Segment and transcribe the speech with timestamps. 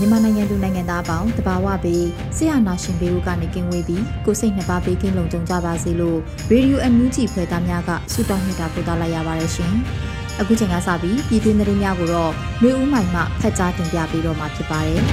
[0.00, 6.18] မြန်မာနိုင်ငံသူနိုင်ငံသားအပေါင်းတဘာဝပေးဆရာနာရှင်ပေတို့ကနေကင်းဝေးပြီးကိုစိတ်နှစ်ပါးပေးကင်းလုံခြုံကြပါစေလို့
[6.50, 9.72] ရေဒီယိုအန်ယူဂျီဖွဲ့သားများကဆုတောင်းမြတ်တာပို့သလိုက်ရပါတယ်ရှင်။
[10.40, 15.00] အခုချိန်ကစပြီးပြည်တွင်းသတင်းများကိုတော့မျိုးဦးမိုင်မှဖတ်ကြားတင်ပြပေးတော့မှာဖြစ်ပါတယ်။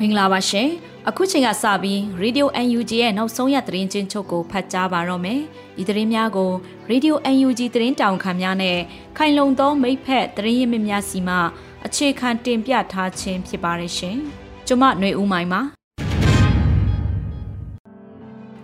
[0.00, 0.68] မင်္ဂလာပါရှင်။
[1.08, 5.40] အခုချိန်ကစပြီး Radio UNG ရဲ့နောက်ဆုံးရသတင်းချင်းချုပ်ကိုဖတ်ကြားပါတော့မယ်။
[5.76, 6.50] ဒီသတင်းများကို
[6.90, 8.78] Radio UNG သတင်းတောင်ခံများနဲ့
[9.16, 11.36] ခိုင်လုံသောမိဖက်သတင်းရင်းမြစ်များစီမှ
[11.86, 14.16] အခြေခံတင်ပြထားခြင်းဖြစ်ပါတယ်ရှင်။
[14.66, 15.60] ကျွန်မຫນွေဦးမိုင်ပါ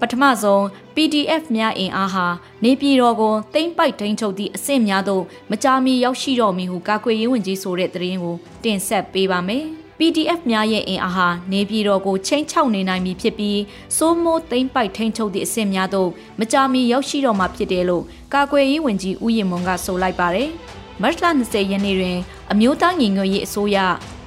[0.00, 0.62] ပထမဆုံး
[0.94, 2.26] PDF များအင်အားဟာ
[2.64, 9.64] နေပြည်တော်ကိုတိမ့်ပိုက်ထိန်ချုပ်သည့်အဆင့်များသို့မကြာမီရောက်ရှိတော်မူဟုကာကွယ်ရေးဝန်ကြီးဆိုတဲ့သတင်းကိုတင်ဆက်ပေးပါမယ်။
[9.98, 13.60] PDF များရဲ့အင်အားဟာနေပြည်တော်ကိုချိန်ချောက်နေနိုင်ပြီဖြစ်ပြီး
[13.96, 16.10] စိုးမိုးသိမ့်ပိုက်ထိန်ချုပ်သည့်အဆင့်များသို့
[16.40, 18.04] မကြာမီရောက်ရှိတော်မှာဖြစ်တယ်လို့
[18.34, 20.50] ကာကွယ်ရေးဝန်ကြီးဦးရင်မွန်ကဆိုလိုက်ပါတယ်။
[21.02, 22.18] မတ်လ20ရက်နေ့တွင်
[22.52, 23.78] အမျိုးသားညီညွတ်ရေးအစိုးရ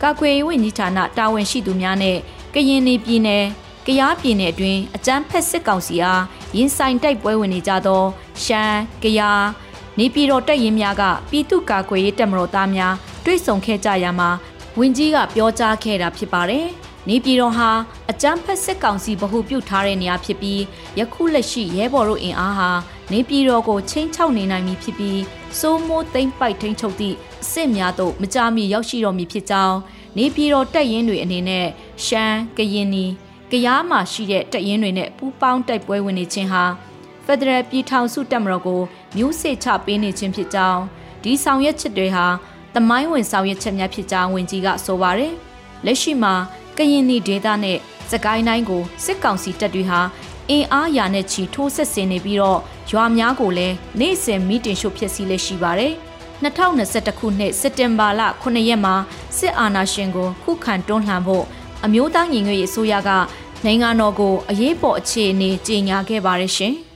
[0.02, 2.18] ကာကွယ်ရေးဝန်ကြီးဌာနတာဝန်ရှိသူများနဲ့
[2.54, 3.46] ကရင်ပြည်နယ်
[3.86, 6.24] ကရားပြည်နယ်အတွင်းအကြမ်းဖက်စစ်ကောင်စီအား
[6.58, 8.04] ရင်ဆိုင်တိုက်ပွဲဝင်နေကြသော
[8.44, 9.46] ရှမ်းကရား
[10.00, 12.94] နေပြည်တော်တပ်ရင်းများကပြည်သူ့ကာကွယ်ရေးတပ်မတော်သားများ
[13.26, 14.30] တွေ့ဆုံခဲ့ကြရမှာ
[14.80, 16.68] ဝန်ကြီးကပြောကြားခဲ့တာဖြစ်ပါတယ်။
[17.10, 17.70] နေပြည်တော်ဟာ
[18.12, 20.62] အကြမ်းဖက်စစ်ကောင်စီဗဟုပြုထားတဲ့နေရာဖြစ်ပြီး
[21.00, 22.70] ယခုလက်ရှိရဲဘော်တို့အင်အားဟာ
[23.12, 25.22] နေပြည်တော်ကိုချင်းချောက်နေနိုင်ပြီဖြစ်ပြီး
[25.60, 29.78] စိုးမိုးသိမ့်ပိုက်ထိန်ချုပ်သည့်အစ်စ်များသို့မကြာမီရောက်ရှိတော်မူဖြစ်ကြောင်း
[30.18, 31.68] နေပြည်တော်တပ်ရင်းတွေအနေနဲ့
[32.06, 33.06] ရှမ်းကရင်နီ
[33.52, 36.64] ကရားမှာရှိတဲ့တပ်ရင်းတွေနဲ့ပူးပေါင်းတိုက်ပွဲဝင်နေခြင်းဟာ
[37.26, 38.82] ဖက်ဒရယ်ပြည်ထောင်စုတပ်မတော်ကို
[39.18, 40.82] မျိုးစေ့ချပေးနေခြင်းဖြစ်ကြောင်း
[41.24, 42.26] ဒီဆောင်ရွက်ချက်တွေဟာ
[42.76, 45.34] တမိုင်းဝင်ဆောင်ရွက်ချက်များဖြစ်ကြောင်းဝန်ကြီးကဆိုပါတယ်
[45.86, 46.34] လက်ရှိမှာ
[46.78, 47.78] ကရင်နီဒေသနဲ့
[48.12, 50.00] စကိုင်းတိုင်းကိုစစ်ကောင်စီတပ်တွေဟာ
[50.52, 52.60] အင်အားရာနဲ့ချီထိုးဆက်ဆင်နေပြီးတော့
[52.92, 55.94] ရွာများကိုလည်းနေ့စဉ်မီတင်ရှို့ဖြစ်စီလက်ရှိပါတယ်။
[56.44, 58.96] 2021ခုနှစ်စက်တင်ဘာလ9ရက်မှာ
[59.38, 61.46] စစ်အာဏာရှင်ကိုခုခံတွန်းလှန်ဖို့
[61.86, 63.10] အမျိုးသားညီညွတ်ရေးအစိုးရက
[63.66, 66.74] နိုင်ငံတော်ကိုအရေးပေါ်အခြေအနေကြေညာခဲ့ပါတယ်ရှင်။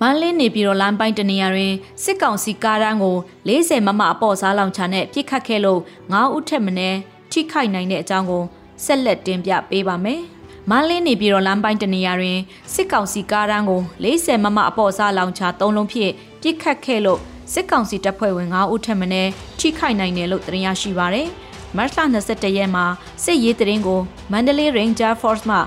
[0.00, 1.72] မန်လေးနေပြည်တော်လမ်းပိုင်းတနေရာတွင်
[2.02, 3.16] စစ်ကောင်စီကားတန်းကို
[3.48, 5.80] 40မမအပေါ်စားလောင်ချနဲ့ပြစ်ခတ်ခဲ့လို့
[6.12, 6.98] 9ဦးထက်မနည်း
[7.32, 8.44] ထိခိုက်နိုင်တဲ့အကြောင်းကို
[8.84, 10.22] ဆက်လက်တင်ပြပေးပါမယ်။
[10.70, 12.38] မန်းလင်းနေပြည်တော်လမ်းပိုင်းတနေရာတွင်
[12.72, 16.12] စစ်ကောင်စီကားတန်းကို40မမအပေါ်စားလောင်ချ3လုံးဖြင့်
[16.42, 17.20] ပြစ်ခတ်ခဲ့လို့
[17.52, 21.28] စစ်ကောင်စီတပ်ဖွဲ့ဝင်9ဦးထက်မနည်းထိခိုက်နိုင်တယ်လို့သတင်းရရှိပါရယ်။
[21.76, 22.84] မတ်လ21ရက်မှာ
[23.24, 24.00] စစ်ရေးတရင်ကို
[24.32, 25.58] မန္တလေး Ranger Force မှ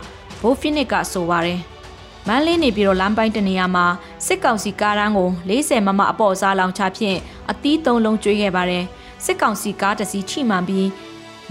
[0.42, 1.60] ဘိုးဖီနစ်ကဆိုပါရယ်။
[2.28, 3.86] မန်းလေးနေပြည်တော်လမ်းပိုင်းတနေရာမှာ
[4.26, 7.18] စစ်ကောင်စီကားတန်းကို40မမအပေါ်စားလောင်ချဖြင့်
[7.52, 8.84] အသီး3လုံးကျွေးခဲ့ပါတယ်။
[9.26, 10.88] စစ်ကောင်စီကားတစ်စီးချိမှန်ပြီး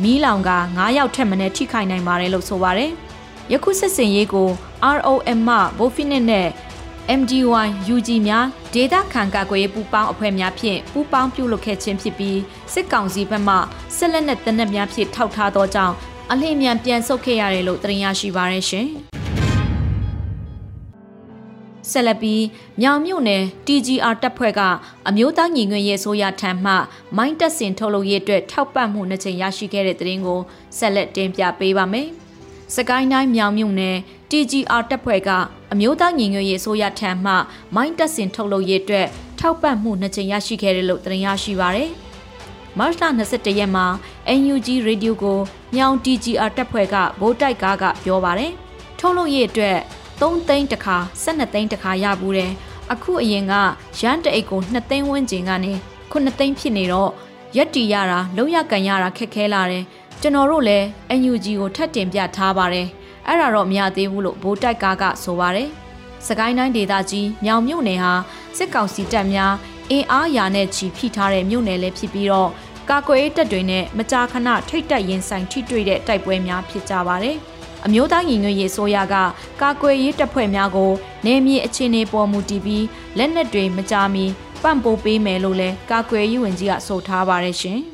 [0.03, 2.93] မီးလောင်က9ယောက်ထက်မနည်းထိခိုက်နိုင်ပါတယ်လို့ဆိုပါရယ်။
[3.53, 4.49] ယခုစစ်စင်ရေးကို
[4.97, 6.49] ROM မှဘိုဖီနစ်နဲ့
[7.21, 12.39] MDY UG များဒေတာခံကာကွယ်ရေးပူးပေါင်းအဖွဲ့များဖြင့်ပူးပေါင်းပြုလုပ်ခဲ့ခြင်းဖြစ်ပြီး
[12.73, 13.57] စစ်ကောင်စီဘက်မှ
[13.97, 15.95] ဆက်လက်နဲ့တနက်များဖြင့်ထောက်ထားသောကြောင့်
[16.31, 18.89] အလင်းမြန်ပြန်ဆုတ်ခဲ့ရတယ်လို့သတင်းရရှိပါရရှင်။
[21.91, 22.43] ဆက်လက်ပြီး
[22.81, 24.61] မြောင်မြို့နယ် TGR တပ်ဖွဲ့က
[25.09, 26.73] အမျိုးသားညီညွတ်ရေးဆိုရထံမှ
[27.17, 30.41] မိုင်းတက်စင်ထုတ်လုပ်ရေးအတွက်ထောက်ပံ့မှုနှစ်ချိန်ရရှိခဲ့တဲ့သတင်းကို
[30.79, 32.11] ဆက်လက်တင်ပြပေးပါမယ်။
[32.77, 33.97] စကိုင်းတိုင်းမြောင်မြုံနယ်
[34.31, 35.31] TGR တပ်ဖွဲ့က
[35.73, 37.33] အမျိုးသားညီညွတ်ရေးအစိုးရထံမှ
[37.75, 39.07] မိုင်းတက်စင်ထုတ်လုပ်ရေးအတွက်
[39.39, 41.91] ထောက်ပံ့မှုနှစ်ကြိမ်ရရှိခဲ့တယ်လို့သတင်းရရှိပါရယ်။
[42.79, 42.93] မတ်လ
[43.27, 43.87] 21ရက်မှာ
[44.41, 45.39] NUG Radio ကို
[45.75, 48.53] မြောင် TGR တပ်ဖွဲ့ကဗိုလ်တိုက်ကားကပြောပါရယ်။
[48.99, 49.79] ထုတ်လုပ်ရေးအတွက်
[50.21, 52.53] 3သိန်းတခါ12သိန်းတခါရဘူးတယ်။
[52.93, 53.55] အခုအရင်က
[54.01, 55.73] ရန်တအိတ်ကို2သိန်းဝန်းကျင်ကနေ
[56.13, 57.11] 9သိန်းဖြစ်နေတော့
[57.57, 59.85] ရက်တီရတာလုံးရကန်ရတာခက်ခဲလာတယ်။
[60.23, 60.87] ကျွန်တော်တို့လည်း
[61.21, 62.87] NUG ကိုထပ်တင်ပြထားပါတယ်။
[63.27, 65.69] အဲ့ဒါတော့မရသေးဘူးလို့ဗိုလ်တိုက်ကားကဆိုပါတယ်။
[66.27, 68.13] စကိုင်းတိုင်းဒေသကြီးမြောင်မြို့နယ်ဟာ
[68.57, 69.55] စစ်ကောင်စီတပ်များ
[69.91, 72.51] အင်အားရာနဲ့ချီဖိထားတဲ့မြို့နယ်လည်းဖြစ်ပြီးတော့
[72.91, 77.37] ကာကွယ်ရေးတပ်တွေနဲ့မကြာခဏထိတ်တက်ရင်ဆိုင်ထိတွေ့တဲ့တိုက်ပွဲများဖြစ်ကြပါတယ်။
[77.85, 79.15] အမျိုးသားညီညွတ်ရေးဆိုရက
[79.63, 80.93] ကာကွယ်ရေးတပ်ဖွဲ့များကို
[81.27, 82.87] နေမြေအခြေအနေပေါ်မူတည်ပြီး
[83.19, 84.25] လက်နက်တွေမကြာမီ
[84.63, 87.81] ပံ့ပိုးပေးမယ်လို့လည်းကာကွယ်ရေးဝန်ကြီးကဆိုထားပါတယ်ရှင်။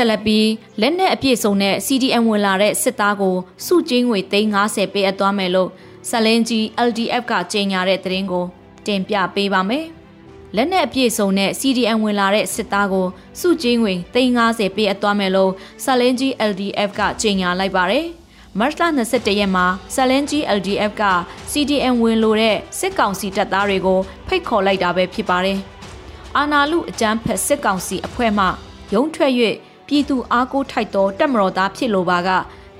[0.00, 0.48] ဆက်လက်ပြီး
[0.80, 3.36] လက်နက်အပြည့်စုံတဲ့ CDM ဝင်လာတဲ့စစ်သားကို
[3.66, 5.70] စုချင်းငွေ350ပေးအပ်သွားမယ်လို့
[6.10, 8.44] ဆလင်းကြီး LDF ကကြေညာတဲ့သတင်းကို
[8.86, 9.86] တင်ပြပေးပါမယ်။
[10.56, 13.06] လက်နက်အပြည့်စုံတဲ့ CDM ဝင်လာတဲ့စစ်သားကို
[13.40, 15.52] စုချင်းငွေ350ပေးအပ်သွားမယ်လို့
[15.84, 18.06] ဆလင်းကြီး LDF ကကြေညာလိုက်ပါတယ်။
[18.58, 21.04] မတ်လ21ရက်မှာဆလင်းကြီး LDF က
[21.52, 25.58] CDM ဝင်လို့တဲ့စစ်ကောင်စီတပ်သားတွေကိုဖိတ်ခေါ်လိုက်တာပဲဖြစ်ပါတယ်။
[26.36, 28.46] အာနာလူအကြမ်းဖက်စစ်ကောင်စီအဖွဲ့မှ
[28.94, 29.34] ရုံးထွက်၍
[29.90, 32.28] ပြည်သူအားကိုးထိုက်သောတက်မတော်သားဖြစ်လိုပါက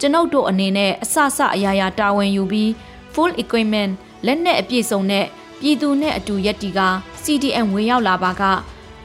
[0.01, 2.69] ကျွန်ုပ်တို့အနေနဲ့အဆအဆအရာရာတာဝန်ယူပြီး
[3.13, 3.93] full equipment
[4.27, 5.27] လက်နက်အပြည့်စုံနဲ့
[5.61, 6.81] ပြည်သူနဲ့အတူရက်တီက
[7.23, 8.43] CDM ဝင်ရောက်လာပါက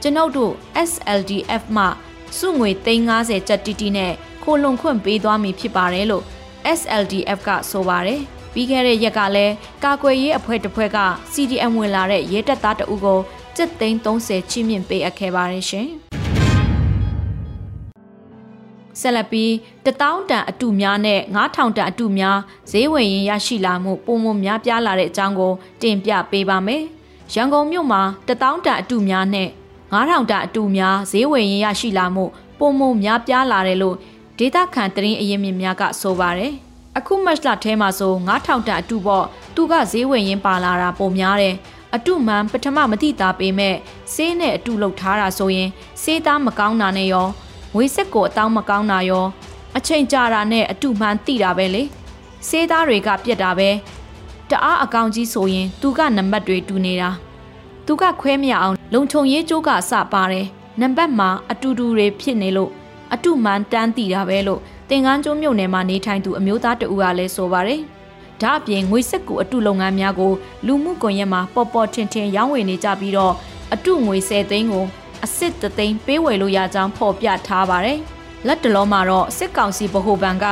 [0.02, 0.52] ကျွန်ုပ်တို့
[0.90, 1.84] SLDF မှ
[2.38, 4.12] စုငွေ350ကျပ်တီတီနဲ့
[4.42, 6.24] ခိုလုံခွင့်ပေးသွားမည်ဖြစ်ပါတယ်လို့
[6.78, 8.20] SLDF ကဆိုပါတယ်
[8.52, 9.54] ပြီးခဲ့တဲ့ရက်ကလည်း
[9.84, 10.98] ကာကွယ်ရေးအဖွဲ့တစ်ဖွဲ့က
[11.32, 13.20] CDM ဝင်လာတဲ့ရဲတပ်သားတအုပ်ကို
[13.56, 15.90] ကျပ်သိန်း30ချီးမြှင့်ပေးအပ်ခဲ့ပါတယ်ရှင်။
[19.00, 19.52] ဆက်လက်ပြီး
[19.84, 22.38] တထောင်တန်အတူများနဲ့9000တန်အတူများ
[22.70, 25.52] ဈေးဝယ်ရင်ရရှိလာမှုပုံမများပြားလာတဲ့အကြောင်းကို
[25.82, 26.82] တင်ပြပေးပါမယ်။
[27.34, 29.48] ရန်ကုန်မြို့မှာတထောင်တန်အတူများနဲ့
[29.92, 32.24] 9000တန်အတူများဈေးဝယ်ရင်ရရှိလာမှု
[32.58, 33.96] ပုံမများပြားလာတယ်လို့
[34.38, 36.52] ဒေတာခန်တရင်အရင်မြင်များကဆိုပါတယ်။
[36.98, 41.56] အခုမတ်လထဲမှာဆို9000တန်အတူပေါ့သူကဈေးဝယ်ရင်ပါလာတာပုံများတယ်။
[41.94, 43.76] အတုမှန်ပထမမတိတာပေမဲ့
[44.12, 45.68] ဆေးနဲ့အတုလောက်ထားတာဆိုရင်
[46.02, 47.28] ဆေးသားမကောင်းတာနဲ့ရော
[47.74, 49.26] ငွေစစ်ကိုအတောင်းမကောင်းတာရော
[49.76, 51.82] အချိန်ကြာတာနဲ့အတူမှန်တိတာပဲလေ
[52.48, 53.68] စေးသားတွေကပြက်တာပဲ
[54.50, 57.10] တအားအကောင်ကြီးဆိုရင် သူကနံပါတ်တွေတူနေတာ
[57.86, 60.46] သူကခွဲမရအောင်လုံခြုံရေးကြိုးကအစပါတယ်
[60.80, 62.70] နံပါတ်မှာအတူတူတွေဖြစ်နေလို့
[63.14, 64.60] အတူမှန်တန်းတိတာပဲလို့
[64.90, 67.80] တင်ကန်းကျိုးမြို့နယ်မှာနေထိုင်သူအမျိုးသားတဦးကလည်းဆိုပါတယ်
[68.42, 70.32] ဒါအပြင်ငွေစစ်ကူအတုလုပ်ငန်းများကို
[70.66, 73.34] လူမှုကွန်ရက်မှာပေါ်ပေါ်ထင်ထင်ရောင်းဝယ်နေကြပြီးတော့
[73.74, 74.84] အတုငွေ10သိန်းကို
[75.22, 77.98] အစ်စ်တသိန်းပေးဝယ်လို့ရကြောင်းဖော်ပြထားပါတယ်။
[78.46, 80.46] လက်တလုံးမှာတော့စစ်ကောင်စီဗဟိုဘဏ်က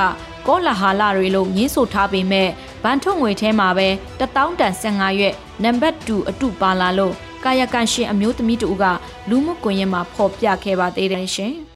[0.47, 2.49] ကောလာဟာလာတွေလို့ညင်းဆိုထားပေမဲ့
[2.83, 3.89] ဗန်ထုတ်ငွေထဲမှာပဲ
[4.21, 5.35] 1000တန်15ရွက်
[5.65, 7.15] နံပါတ်2အတုပါလာလို့
[7.45, 8.85] ကာယကံရှင်အမျိုးသမီးတူက
[9.29, 11.55] လူမှုကွန်ရက်မှာဖော်ပြခဲ့ပါသေးတယ်ရှင်။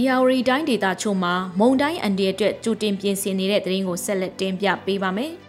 [0.00, 5.32] ERI တိုင်းဒေတာချို့မှာမုံတိုင်းအန်ဒီအတွက်ကြိုတင်ပြင်ဆင်နေတဲ့သတင်းကိုဆက်လက်တင်ပြပေးပါမယ်။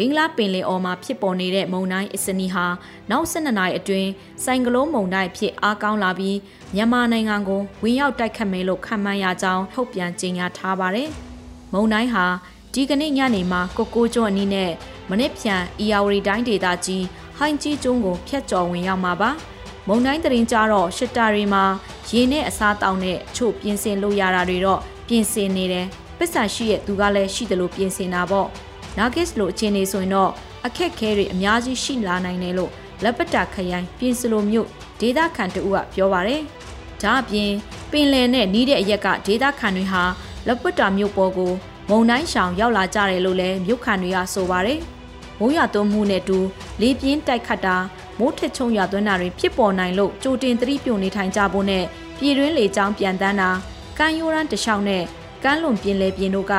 [0.00, 2.66] ဘင်္ဂလားပင်လယ်အော်မှာဖြစ်ပေါ်နေတဲ့မုန်တိုင်းအစ္စနီဟာ
[3.10, 4.10] နောက်12နာရီအတွင်း
[4.44, 6.36] ဆိုင်ကလုန်းမုန်တိုင်းဖြစ်အားကောင်းလာပြီး
[6.74, 11.08] မြန်မာနိုင်ငံကိုဝင်ရောက်တိုက်ခတ်မယ်လို့ခန့်မှန်းရကြောင်းထုတ်ပြန်ကြေညာထားပါတယ်။
[11.72, 12.26] မုန်တိုင်းဟာ
[12.74, 14.70] ဒီကနေ့ညနေမှာကိုကိုကျွန်းအနီးနဲ့
[15.10, 17.04] မနစ်ဖြန်အီယာဝရီတိုင်းဒေသကြီး
[17.38, 19.30] ဟိုင်းကြီးကျွန်းကိုဖျက်ကျော်ဝင်ရောက်မှာပါ။
[19.88, 21.64] မုန်တိုင်းတရင်ကြတော့ရှစ်တာတွေမှာ
[22.10, 25.86] ရေနဲ့အစားတောင်းနဲ့ချို့ပြင်ဆင်လို့ရတာတွေတော့ပြင်ဆင်နေတယ်။
[26.18, 28.48] ပစ္စရှိရဲ့သူကလည်းရှိတယ်လို့ပြင်ဆင်တာပေါ့။
[28.98, 30.30] နာဂစ်လိုအခြေအနေဆိုရင်တော့
[30.66, 32.70] အခက်ခဲတွေအများကြီးရှိလာနိုင်တယ်လို့
[33.04, 34.68] လက်ပတာခရိုင်ပြင်စလိုမြို့
[35.00, 36.42] ဒေသခံတူကပြောပါတယ်။
[37.02, 37.50] ဒါအပြင်
[37.90, 40.02] ပင်လယ်နဲ့နီးတဲ့အရက်ကဒေသခံတွေဟာ
[40.46, 41.52] လက်ပတာမြို့ပေါ်ကို
[41.90, 44.80] မုံတိုင်းရှောင်ရောက်လာကြတယ်လို့လည်းမြို့ခံတွေကဆိုပါတယ်။
[45.38, 46.38] မိုးရွာသွန်းမှုနဲ့တူ
[46.80, 47.76] လေပြင်းတိုက်ခတ်တာ
[48.18, 51.84] မိုးထစ်ချုံရွာသွန်းတာတွေဖြစ်ပေါ်နိုင်လို့ကြိုတင်သတိပြုနေထိုင်ကြဖို့နဲ့
[52.18, 53.50] ပြည်တွင်းလေကြောင်းပြန်တန်းတာ
[53.98, 55.02] ကမ်းရိုးရမ်းတလျှောက်နဲ့
[55.44, 56.54] ကမ်းလွန်ပြင်လေပြင်တို့က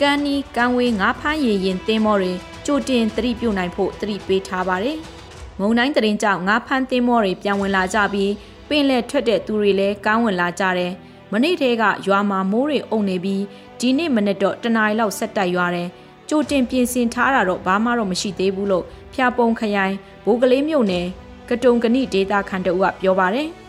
[0.00, 2.32] ကန်းနီကန်းဝေးငါးဖမ်းရည်ရင်တင်းမောတွေ
[2.66, 4.96] ကြိုတင်သတိပြုနိုင်ဖို့သတိပေးထားပါတယ်။
[5.60, 8.32] မုံတိုင်းတရင်ကြောင့်ငါးဖမ်းတင်းမောတွေပြန်ဝင်လာကြပြီး
[8.68, 10.92] ပင်လက်ထွက်တဲ့သူတွေလည်းကောင်းဝင်လာကြတယ်။
[11.32, 13.42] မနေ့တည်းကရွာမှာမိုးတွေအုံနေပြီး
[13.80, 15.88] ဒီနေ့မနေ့တော့တနားရီလောက်ဆက်တက်ရွာတယ်။
[16.28, 18.84] ကြိုတင်ပြင်ဆင်ထားတာတော့ဘာမှတော့မရှိသေးဘူးလို့
[19.14, 21.06] ဖျာပုံခရိုင်ဘိုးကလေးမြို့နယ်
[21.48, 23.48] ကတုံကနိဒေတာခန်တူကပြောပါတယ်။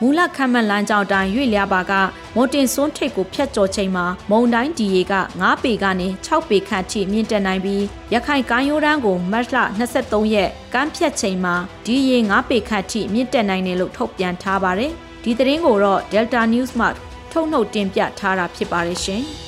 [0.00, 1.92] မူလခမ်းမလမ်းကြောင်းတိုင်းရွေ့လျားပါက
[2.34, 9.56] မော်တင်စွန်းထိပ်ကိုဖျက်ကျော်ချိန်မှာမုံတိုင်းဒီရေက9ပေကနေ6ပေခန့်ထိမြင့်တက်နိုင်ပြီးရခိုင်ကိုင်းရိုးတန်းကိုမတ်လ
[9.94, 11.54] 23ရက်ကမ်းဖြတ်ချိန်မှာ
[11.86, 16.88] ဒီရေ9ပေခန့်ထိမြင့်တက်နိုင်တယ်လို့ထုတ်ပြန်ထားပါတယ်။ဒီသတင်းကိုတော့ Delta News မှ
[17.32, 19.24] ထုတ်နှုတ်တင်ပြထားတာဖြစ်ပါတယ်ရှင်။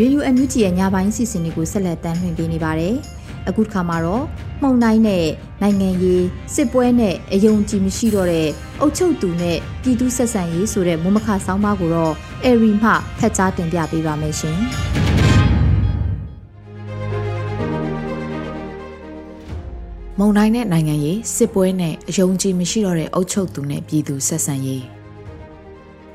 [0.00, 2.94] Radio NUG ရဲ့ညပိုင်းစီစဉ်တွေကိုဆက်လက်တင်ပြနေပါတယ်။
[3.48, 4.24] အခုတစ်ခါမှာတော့
[4.62, 5.26] မှုန်တိုင်းနဲ့
[5.62, 8.48] နိုင်ငံရေးစစ်ပွဲနဲ့အယုံကြည်မရှိတော့တဲ့
[8.80, 12.14] အုတ်ချုပ်သူနဲ့ပြည်သူဆက်ဆံရေးဆိုတဲ့မုံမခဆောင်းပါးကိုတော့
[12.44, 14.58] အဲရီမှဖတ်ကြားတင်ပြပေးပါမယ်ရှင်။
[20.18, 24.99] မုံတိုင်းတဲ့နိုင်ငံရေးစစ်ပွဲနဲ့အယုံကြည်မရှိတော့တဲ့အုပ်ချုပ်သူနဲ့ပြည်သူဆက်ဆံရေး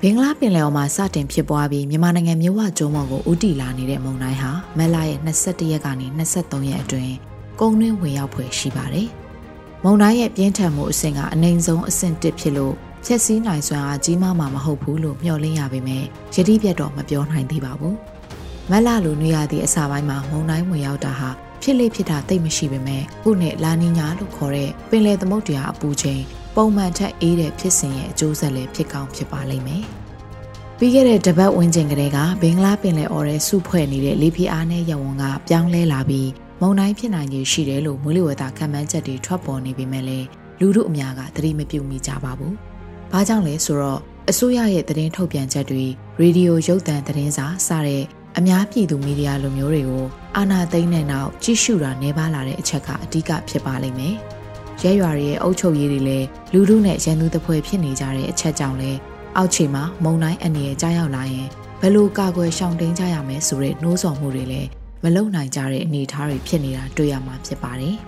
[0.07, 7.13] ဘင်္ဂလားပင်လယ်အော်မှာစတင်ဖြစ်ပွားပြီးမြန်မာနိုင်ငံမြို့ဝကျုံးမော်ကိုဦးတည်လာနေတဲ့မုံတိုင်းဟာမက်လာရဲ့21ရက်ကနေ23ရက်အတွင်း
[7.59, 9.07] ကုန်းတွင်းဝင်ရောက်ဖွယ်ရှိပါတယ်။
[9.83, 12.74] မုံတိုင်းရဲ့ပြင်းထန်မှုအဆင့်ကအနိုင်ဆုံးအဆင့်1ဖြစ်လို့
[13.05, 16.03] ဖြက်စီးနိုင်စွမ်းအားကြီးမားမှာမဟုတ်ဘူးလို့မျှော်လင့်ရပေမဲ့
[16.35, 17.95] ယတိပြတ်တော့မပြောနိုင်သေးပါဘူး။
[18.71, 21.29] မက်လာလိုနေရသည့်အစာပိုင်းမှာမုံတိုင်းဝင်ရောက်တာဟာ
[21.62, 26.24] ဖြစ်လေဖြစ်တာတိတ်မရှိပေမဲ့ခုနှစ်လာနီညာလို့ခေါ်တဲ့ပင်လယ်သမုဒ္ဒရာအပူချိန်
[26.55, 29.83] ပုံမှန်ထက်အေးတဲ့ဖြစ်စဉ်ရဲ့အကျိုးဆက်လည်းဖြစ်ကောင်းဖြစ်ပါလိမ့်မယ်။
[30.77, 36.29] ပြီးခဲ့တဲ့တပတ်ဝန်းကျင်ကလေးကဘင်္ဂလားပင်လယ်အော်ရဲစုဖွဲ့နေတဲ့လေပြင်းအားနဲ့ရဝံကပြောင်းလဲလာပြီး
[36.62, 40.25] မုန်တိုင်းဖြစ်နိုင်ခြေရှိတယ်လို့မိုးလေဝသခန့်မှန်းချက်တွေထွက်ပေါ်နေပေမဲ့လည်း
[40.59, 42.53] လူတို့အများကသတိမပြုမိကြပါဘူး။
[43.12, 45.83] ဘာကြောင့်လဲဆိုတော့အစိုးရရဲ့သတင်းထုတ်ပြန်ချက်တွေ
[46.19, 48.03] ရေဒီယိုရုပ်သံသတင်းစာစတဲ့
[48.38, 50.05] အများပြည်သူမီဒီယာလိုမျိုးတွေကို
[50.38, 54.15] အာဏာသိမ်းတဲ့နောက်ကြည့်ရှုတာနှဲပါလာတဲ့အချက်ကအဓိကဖြစ်ပါလိမ့်မယ်။
[54.82, 58.91] ရဲရွာတွေရဲ့အုပ်ချုပ်ရေးတွေလည်းလူထုနဲ့ရန်သူတပွဲဖြစ်နေကြတဲ့အချက်ကြောင့်လဲ
[59.38, 61.48] အောက်ခြေမှာမုံတိုင်းအနေနဲ့ကြားရောက်လာရင်
[61.82, 64.70] ဘယ်လိုကာကွယ်ရှောင်တိန်ကြရမယ်ဆိုတဲ့နှိုးဆော်မှုတွေလည်း
[65.03, 67.96] မလုံနိုင်ကြတဲ့အနေအထားတွေဖြစ်နေတာတွေ့ရမှာဖြစ်ပါတယ်။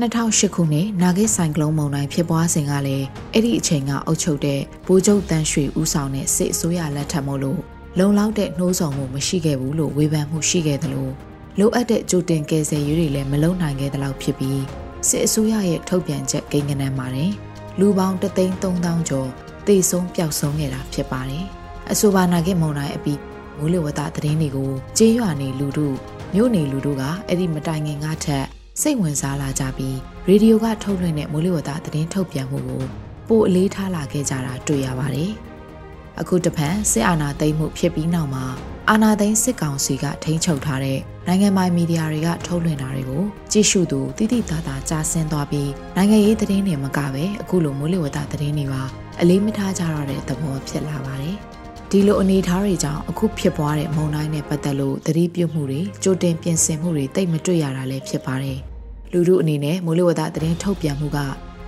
[0.00, 7.60] 2008ခုနှစ်နာဂစ်ဆိုင်ကလုန်းမုန်တိုင်းဖြစ်ပွားစဉ်ကလည်းအဲ့ဒီအချိန်ကအုပ်ချုပ်တဲ့ဘိုးချုပ်တန်းရွှေဦးဆောင်တဲ့စစ်အစိုးရလက်ထက်မို့လို့
[7.98, 11.12] လုံလောက်တဲ့နှိုးဆော်မှုမရှိခဲ့ဘူးလို့ဝေဖန်မှုရှိခဲ့တယ်လို့
[11.58, 14.60] လိုအပ်တဲ့ကြိုတင်ကယ်ဆယ်ရေးတွေလည်းမလုံနိုင်ခဲ့တဲ့လောက်ဖြစ်ပြီး
[15.08, 17.32] စစ်အစိုးရရဲ့ထုတ်ပြန်ချက်ကိန်းဂဏန်းပါတယ်
[17.78, 19.28] လူပေါင်း33000ကျော်
[19.66, 21.44] သေဆုံးပျောက်ဆုံးခဲ့တာဖြစ်ပါတယ်
[21.90, 23.20] အဆိုပါနာဂစ်မုန်တိုင်းအပြီး
[23.58, 25.96] မိုးလေဝသသတင်းတွေကိုကျေးရွာနေလူတို့
[26.34, 28.46] မြို့နေလူတို့ကအဲ့ဒီမတိုင်ခင်ကထက်
[28.80, 29.96] စိတ်ဝင်စားလာကြပြီး
[30.28, 32.82] ရေဒီယိုကထုတ်လွှင့်တဲ့မိုးလေဝသသတင်းထုတ်ပြန်မှုကို
[33.28, 35.32] ပိုအလေးထားလာခဲ့ကြတာတွေ့ရပါတယ်။
[36.20, 38.44] အခုတဖန်စစ်အာဏာသိမ်းမှုဖြစ်ပြီးနောက်မှာ
[38.90, 43.22] အာဏာသိမ်းစစ်ကောင်စီကထိန်းချုပ်ထားတဲ့နိုင်ငံပိုင်မီဒီယာတွေကထုတ်လွှင့်တာတွေကို
[43.52, 48.82] ကြည့်ရှုသူတိတိသားသားကြားဆင်းသွားပြီးနိုင်ငံရေးသတင်းတွေမကပဲအခုလိုမိုးလေဝသသတင်းတွေပါ
[49.20, 51.36] အလေးမထားကြရတဲ့သဘောဖြစ်လာပါတယ်။
[51.90, 58.58] ဒီလိုအနေအထားတွေကြောင့်အခုဖြစ်ပွားတဲ့မုန်တိုင်းနဲ့ပတ်သက်လို့သတိပြုမှုတွေကြိုတင်ပြင်ဆင်မှုတွေတိတ်မတွေ့ရတာလည်းဖြစ်ပါတယ်။
[59.12, 61.18] လူလူအနေနဲ့မိုးလေဝသသတင်းထုတ်ပြန်မှုက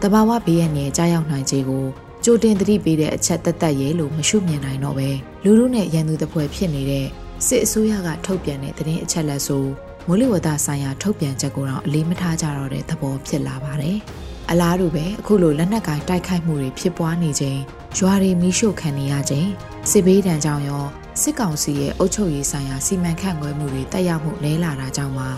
[0.02, 1.86] တဘာဝဘေးရန်ရဲ့ကြားရောက်နိုင်ခြေကို
[2.28, 5.08] ကြိုတင်သတိပေးတဲ့အချက်သက်သက်ရဲလို့မရှုမြင်နိုင်တော့ပဲ
[5.44, 7.06] လူလူနဲ့ရန်သူတပွဲဖြစ်နေတဲ့
[7.46, 9.64] စစ်အစိုးရကထုတ်ပြန်တဲ့သတင်းအချက်လက်ဆို
[10.06, 13.96] မိုးလေဝသဆိုင်ရာထုတ်ပြန်ချက်ကိုတော့အလေးမထားကြတော့တဲ့သဘောဖြစ်လာပါတယ်။
[14.50, 17.58] အလားတူပဲအခုလိုလက်နက်ကင်တိုက်ခိုက်မှုတွေဖြစ်ပွားနေချိန်
[17.98, 19.50] ရွာတွေမီးရှို့ခံနေရခြင်း
[19.90, 20.84] စစ်ဘေးဒဏ်ကြောင့်ရော
[21.22, 25.28] စစ်ကောင်စီရဲ့အုပ်ချုပ်ရေးဆိုင်ရာစီမံခန့်ခွဲမှုတွေတက်ရောက်မှုနည်းလာတာကြောင့်ပါ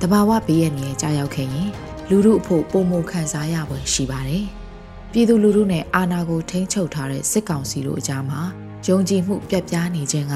[0.00, 1.68] တဘာဝဘေးရန်ရဲ့ကြားရောက်ခဲ့ရင်
[2.08, 4.46] လူမှုအဖို့ပုံမှုခံစားရပွင့်ရှိပါတယ်။
[5.12, 8.40] ပြည်သူလူထုနဲ့အာဏာကိုထိန်းချုပ်ထားတဲ့စစ်ကောင်စီတို့အကြားမှာ
[8.86, 10.34] ယုံကြည်မှုပြတ်ပြားနေခြင်းက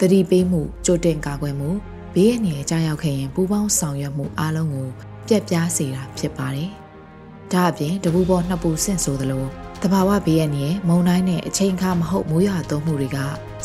[0.00, 1.70] တတိပေးမှုကြိုတင်ကာကွယ်မှု
[2.14, 4.88] ဘေးရန်ရဲ့ကြားရောက်ခဲ့ရင်ပူပေါင်းဆောင်ရွက်မှုအလုံးကို
[5.28, 6.70] ပြတ်ပြားစေတာဖြစ်ပါတယ်။
[7.52, 9.44] ဒါအပြင်တပူပေါ်နှစ်ပူဆင့်ဆိုသလို
[9.82, 13.18] တဘာဝဘေးရန်ရဲ့မုံတိုင်းနဲ့အချိန်ခါမဟုတ်မိုးရွာသွန်းမှုတွေက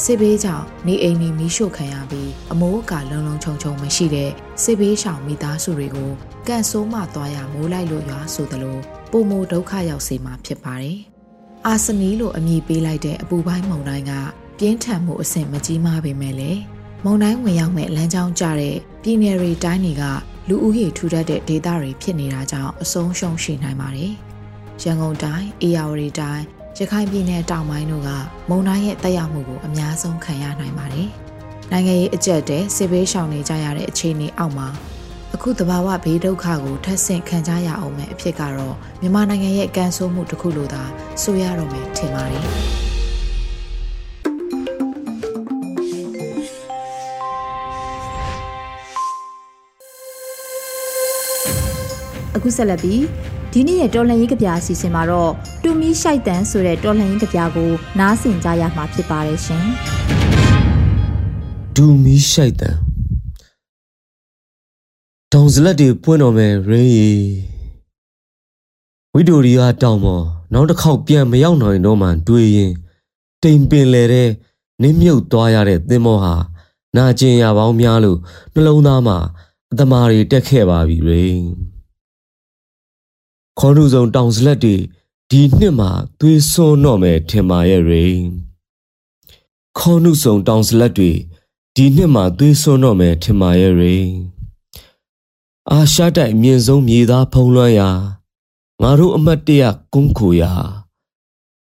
[0.04, 4.30] စစ်ဘေးကြောင့်နေအိမ်တွေမီးရှို့ခံရပြီးအမိုးအကာလုံလုံခြုံခြုံမရှိတဲ့
[4.64, 6.12] စစ်ဘေးရှောင်မိသားစုတွေကို
[6.48, 8.80] ကန်ဆိုးမှသွားရမိုးလိုက်လို့ရွာဆိုသလို
[9.12, 10.98] ပုံမိုဒုက္ခရောက်စေမှာဖြစ်ပါတယ်။
[11.68, 14.14] အာဆနီလို့အမည်ပေးလိုက်တဲ့အပူပိုင်းမုံတိုင်းက
[14.60, 16.62] ပြင်းထန်မှုအဆင့်မကြီးမားပေမဲ့လည်း
[17.06, 20.04] မုံတိုင်းဝင်ရောက်မဲ့လမ်းကြောင်းကျတဲ့ပြည်နယ်တွေတိုင်းတွေက
[20.50, 24.14] လူဦးရေထူထပ်တဲ့ဒေသတွေဖြစ်နေတာကြောင့်အဆုံးရှုံးရှိနိုင်ပါတယ်။
[24.82, 26.44] ရန်ကုန်တိုင်း၊အေရဝတီတိုင်း၊
[26.78, 28.10] ရခိုင်ပြည်နယ်တောင်ပိုင်းတို့က
[28.50, 31.08] မုံတိုင်းရဲ့တက်ရောက်မှုကိုအများဆုံးခံရနိုင်ပါတယ်။
[31.72, 34.68] နိုင်ငံရေးအကြက်တဲ့စစ်ဘေးရှောင်နေကြရတဲ့အခြေအနေအောက်မှာ
[35.36, 40.84] အခုတဘာဝဘေးဒုက္ခကိုထပ်ဆင့်ခံကြရအောင်မဲ့အဖြစ်ကတော့မြန်မာနိုင်ငံရဲ့ကံဆိုးမှုတစ်ခုလိုသာ
[41.22, 42.46] ဆိုရတော့မယ်ထင်ပါတယ်။
[52.36, 53.02] အခုဆက်လက်ပြီး
[53.54, 55.32] ဒီနေ့ရဲ့တော်လှန်ရေးကြပြအစီအစဉ်မှာတော့
[55.64, 59.66] တူမီရှိုက်တန်ဆိုတဲ့တော်လှန်ရေးကြပြကိုနားဆင်ကြရမှာဖြစ်ပါတယ်ရှင်။
[61.76, 62.89] တူမီရှိုက်တန်
[65.34, 67.12] တောင်စလက်တွေပွင့်တော်မယ်ရင်းရီ
[69.14, 72.72] ဝိဒိုရီယာတောင်ပေါ်နောက်တစ်ခေါက်ပြန်မရောက်နိုင်တော့မှတွေးရင်
[73.44, 74.30] တိမ်ပင်လေတဲ့
[74.82, 76.36] နင်းမြုပ်သွားရတဲ့သင်္ဘောဟာ
[76.96, 78.20] နာကျင်ရပေါင်းများလို့
[78.54, 79.18] နှလုံးသားမှာ
[79.72, 81.46] အတမာတွေတက်ခဲ့ပါပြီရင်း
[83.60, 84.76] ခေါင်းထုစုံတောင်စလက်တွေ
[85.30, 88.06] ဒီနှစ်မှာသွေးစွန်းတော့မယ်ထင်ပါရဲ့ရိ
[89.78, 91.12] ခေါင်းထုစုံတောင်စလက်တွေ
[91.76, 93.98] ဒီနှစ်မှာသွေးစွန်းတော့မယ်ထင်ပါရဲ့ရိ
[95.72, 97.90] အာရှတိုက်အမြင့်ဆုံးမြေသားဖုံးလွှမ်းရာ
[98.82, 100.52] ငါတို့အမတ်တရကုန်းခိုရာ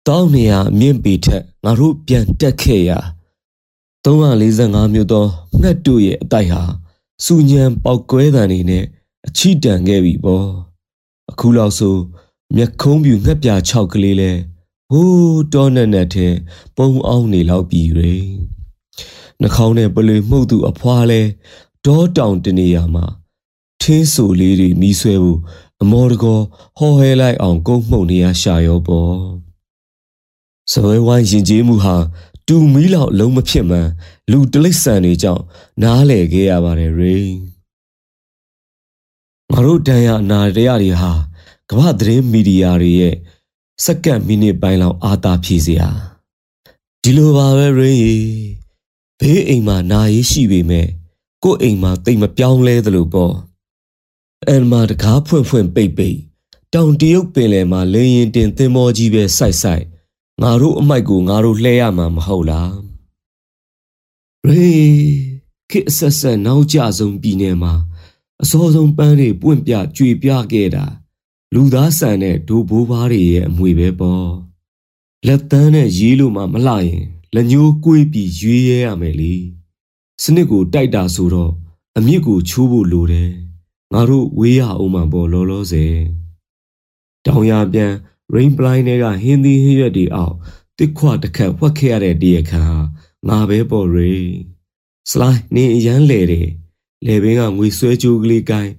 [0.06, 2.98] တောင်းနေရအမြင့်ပေထက်ငါတို့ပြန်တက်ခဲ့ရာ
[4.04, 5.24] 345မြို့သော
[5.60, 6.62] ငှက်တို့ရဲ့အတိုက်ဟာ
[7.24, 8.84] စူညံပေါက်ကွဲတံတွေနဲ့
[9.26, 10.46] အချီတန်ခဲ့ပြီပေါ့
[11.30, 11.96] အအခုလောက်ဆို
[12.56, 14.30] မျက်ခုံးပြူငှက်ပြ6ကလေးလဲ
[14.90, 16.28] ဟိုးတောနဲ့နဲ့ထဲ
[16.76, 18.14] ပုံအောင်နေလောက်ပြီရေ
[19.40, 21.20] နှာခေါင်းနဲ့ပလွေမှုတ်သူအဖွားလဲ
[21.86, 23.06] တောတောင်တနေရာမှာ
[23.82, 25.38] ထင်းဆူလေးတွေမီးဆွဲဖို့
[25.82, 26.40] အမော်တကော
[26.78, 29.14] ဟော်ဟဲလိုက်အောင်ကုန်းမှုန်နေရရှာရောပေါ့
[30.72, 31.96] စပွဲဝိုင်းရင်ကျေးမှုဟာ
[32.46, 33.88] တူမီးလောက်လုံးမဖြစ်မှန်
[34.30, 35.42] လူတလိษံတွေကြောင့်
[35.82, 37.16] နားလေခဲ့ရပါတယ်ရေ
[39.52, 41.12] ငါတို့တန်ရအနာတရားတွေဟာ
[41.70, 43.14] ကမ္ဘာသတင်းမီဒီယာတွေရဲ့
[43.84, 45.88] စက္ကန့်မိနစ်ပိုင်းလောက်အာသာဖြည့်စရာ
[47.02, 48.16] ဒီလိုပါပဲရင်းရီ
[49.20, 50.86] ဘေးအိမ်မှာနာရေးရှိပေမဲ့
[51.42, 53.34] ကို့အိမ်မှာတိတ်မပြောင်းလဲသလိုပေါ့
[54.48, 56.18] အန်မာတကားဖွင့်ဖွင့်ပိတ်ပိတ်
[56.74, 59.84] တောင်တရုတ်ပင်လယ်မှာလင်းရင်တင်သင်္ဘောကြီးပဲစိုက်စိုက်
[60.42, 62.74] ငါတို့အမိုက်ကိုငါတို့လှဲရမှာမဟုတ်လား
[64.48, 64.70] ရေ
[65.70, 67.74] ခေအဆက်ဆက်နောက်ကျဆုံးပြည်နယ်မှာ
[68.42, 70.84] အစောဆုံးပန်းတွေပွင့်ပြကြွေပြခဲ့တာ
[71.54, 74.28] လူသားဆန်တဲ့ဒိုးဘိုးဘားတွေရဲ့အမွေပဲပေါ့
[75.26, 77.00] လက်တန်းနဲ့ရေးလို့မှမလှရင်
[77.34, 79.34] လက်ညှိုးကွေးပြီးရွေးရဲရမယ်လေ
[80.22, 81.52] စနစ်ကိုတိုက်တာဆိုတော့
[81.98, 83.49] အမြစ်ကိုချိုးဖို့လိုတယ်
[83.92, 85.94] ငါတို့ဝေးရအောင်မှပေါ့လောလောဆယ်
[87.26, 87.92] တောင်ရပြန်
[88.34, 90.34] rain blind တွေကဟင်းသီးဟင်းရွက်တွေအောက်
[90.78, 92.64] တစ်ခွတစ်ခတ်ဝှက်ခဲ့ရတဲ့တရခါ
[93.28, 94.14] ငါပဲပေါ့ရေ
[95.10, 96.48] စလိုက်နေအရန်လေတယ်
[97.06, 98.72] လေဘင်းကငွေဆွဲကြိုးကလေးကိုင်း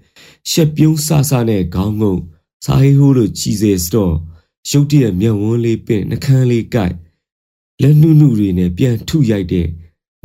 [0.52, 2.16] ရှက်ပြုံးဆဆနဲ့ခေါင်းငုံ
[2.66, 4.16] စာဟိဟိုးလိုကြီးစေစတော့
[4.70, 6.96] ရုတ်တရက်မျက်ဝန်းလေးပင့်နှကန်းလေးကိုက်
[7.82, 9.68] လက်နုနုတွေနဲ့ပြန်ထုရိုက်တဲ့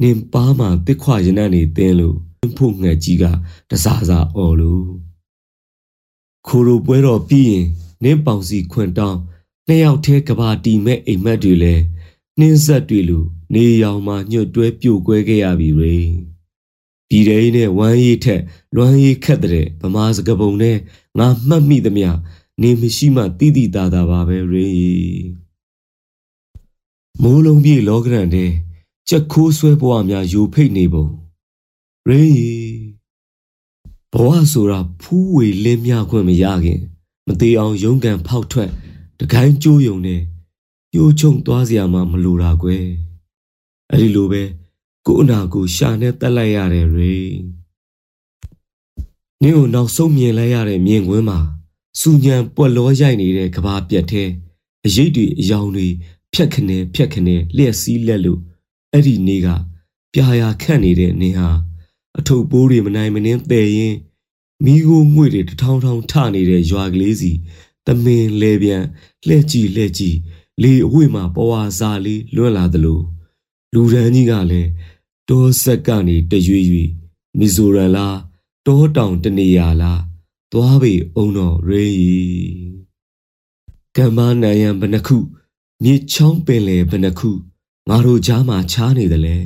[0.03, 2.19] နင်ပါးမှာတစ်ခွရနံ့နေတင်းလို့
[2.57, 3.25] ဖို့ငှက်ကြီးက
[3.71, 4.87] တစားစားအော်လို့
[6.47, 7.67] ခိုးလိုပွဲတော်ပြီးရင်
[8.03, 9.19] နင်းပေါင်စီခွန်တောင်း
[9.67, 11.75] နှစ်ယောက်ထဲကဘာတီမဲ့အိမ်မက်တွေလဲ
[12.39, 13.19] နှင်းဆက်တွေလူ
[13.55, 15.97] နေရောင်မှာညွတ်တွဲပြိုကွဲခဲ့ရပြီရေ
[17.09, 18.43] ပြည်တဲ့နဲ့ဝမ်းရည်ထက်
[18.75, 20.77] လွမ်းရည်ခက်တဲ့ဗမာစကပုံနဲ့
[21.19, 22.11] ငါမှတ်မိသမျှ
[22.63, 24.69] နေမရှိမှတိတိတာတာပါပဲရေ
[27.23, 28.51] မိုးလုံးပြေလောကရန်တဲ့
[29.09, 31.07] ကြက်ခိုးဆွဲဘဝများယူဖိတ်နေပုံ
[32.09, 32.25] ရေ
[34.13, 36.81] ဘဝဆိုတာဖူးဝေလင်းမြခွင့်မရခင်
[37.27, 38.71] မသေးအောင်ရုန်းကန်ဖောက်ထွက်
[39.19, 40.21] တကိုင်းကျိုးယုံနဲ့
[40.93, 42.85] ညှိုးချုံသွားစရာမှမလိုတာကွယ်
[43.91, 44.43] အဲ့ဒီလိုပဲ
[45.07, 47.17] ကို့အနာကိုရှာနဲ့တက်လိုက်ရတယ်ရေ
[49.43, 51.39] နင်းကိုနောက်ဆုံးမြင်လိုက်ရတဲ့မြင်ကွင်းမှာ
[52.01, 54.31] စူညံပွက်လောရိုက်နေတဲ့ကဘာပြက်သေး
[54.87, 55.87] အရေးတွေအယောင်တွေ
[56.33, 58.41] ဖြက်ခနဲဖြက်ခနဲလျက်စီးလက်လို့
[58.93, 59.49] အဲ့ဒီနေ့က
[60.13, 61.49] ပြာရာခန့်နေတဲ့နင်းဟာ
[62.19, 63.95] အထုပ်ပိုးတွေမနိုင်မနှင်းပယ်ရင်
[64.65, 67.33] မိโกငွေတွေတထောင်ထောင်ထနေတဲ့ရွာကလေးစီ
[67.87, 68.83] တမင်လဲပြန်
[69.27, 70.17] လှဲ့ကြည့်လှဲ့ကြည့်
[70.63, 73.01] လေအဝိမှာပဝါစာလေးလွတ်လာသလို
[73.73, 74.71] လူရန်ကြီးကလည်း
[75.29, 76.89] တောဆက်ကနေတရွေ့ရွေ့
[77.39, 78.19] မီဇိုရန်လား
[78.67, 80.03] တောတောင်တနေရလား
[80.53, 82.77] သွားပြီအုံတော်ရေး
[83.97, 85.17] ကမ္ဘာနိုင်ရန်ဘဏခု
[85.83, 87.31] မြေချောင်းပင်လေဘဏခု
[87.89, 89.39] ငါတို့ကြားမှာချားနေတယ်လေ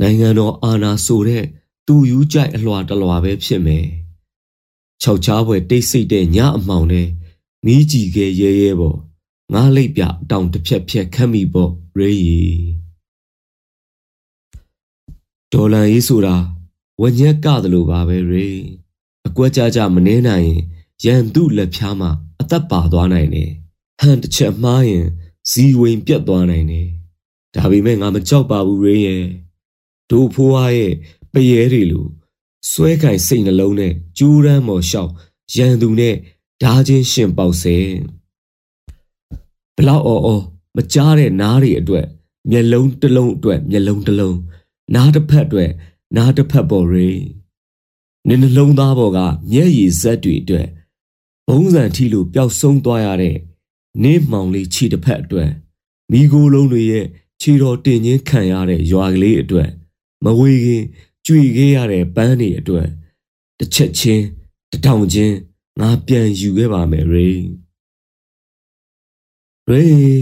[0.00, 1.44] နိုင်ငံတော်အာဏာဆိုတဲ့
[1.86, 3.86] သူယူကြိုက်အလွာတလွာပဲဖြစ်မယ်။
[5.02, 7.08] ခြောက်ချားပွဲတိတ်ဆိတ်တဲ့ညအမှောင်နဲ့
[7.64, 8.98] မီးကြည့်ခဲရဲရဲပေါ်
[9.52, 12.42] ငားလိပ်ပြအတောင်တစ်ဖြက်ဖြက်ခတ်မိပေါ့ရေရီ
[15.52, 16.36] ဒေါ်လာရေးဆိုတာ
[17.00, 18.48] ဝညက်ကသလိုပါပဲရေ
[19.26, 20.60] အကွက်ကြကြမနှင်းနိုင်ရင်
[21.04, 23.50] ရန်သူလက်ဖြားမှာအသက်ပါသွားနိုင်တယ်
[24.00, 25.06] ဟန်တစ်ချက်မှားရင်
[25.50, 26.88] ဇီဝင်ပြတ်သွားနိုင်တယ်
[27.54, 29.24] ဒါပေမဲ့ငါမကြောက်ပါဘူးရေရဲ့
[30.10, 30.92] ဒို့ဖိုးအားရဲ့
[31.32, 32.06] ပရဲတွေလို
[32.70, 35.12] စွဲကင်စိတ်နှလုံးနဲ့ကျူးရမ်းမော်လျှောက်
[35.56, 36.14] ရန်သူနဲ့
[36.62, 37.76] ဓာချင်းရှင်ပေါက်စဲ
[39.76, 40.44] ဘလောက်အော်အော်
[40.76, 42.06] မကြားတဲ့နားတွေအတွက်
[42.50, 44.38] မျက်လုံးတစ်လုံးအတွက်မျက်လုံးတစ်လုံး
[44.94, 45.70] နားတစ်ဖက်အတွက်
[46.16, 47.10] နားတစ်ဖက်ပေါ်ရေ
[48.28, 49.18] နင်းနှလုံးသားပေါ်က
[49.52, 50.66] မျက်ရည်ဇက်တွေအတွက်
[51.48, 53.36] ဘုံစံထီလိုပျောက်ဆုံးသွားရတဲ့
[54.02, 55.50] နေမောင်လေးခြေတစ်ဖက်အတွက်
[56.10, 57.06] မိโกလုံးတွေရဲ့
[57.40, 59.68] ခြေတော်တင်ချင်းခံရတဲ့ရွာကလေးအတွက်
[60.24, 60.84] မဝေခင်
[61.26, 62.88] ကြွေခဲ့ရတဲ့ပန်းတွေအတွက်
[63.58, 64.24] တစ်ချက်ချင်း
[64.70, 65.36] တထောင်ချင်း
[65.80, 67.28] ငါပြန်ယူခဲ့ပါမယ်ရေ
[69.70, 70.16] ရေ